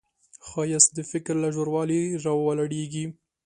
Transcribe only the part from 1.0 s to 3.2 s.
فکر له ژوروالي راولاړیږي